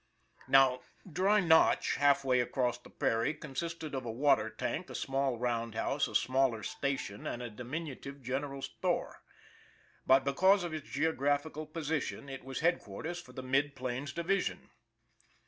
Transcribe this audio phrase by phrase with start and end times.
[0.47, 4.95] Now, Dry Notch, half way across the prairie, con sisted of a water tank, a
[4.95, 9.21] small roundhouse, a smaller station and a diminutive general store.
[10.07, 14.71] But because of its geographical position, it was headquarters for the Mid Plains Division.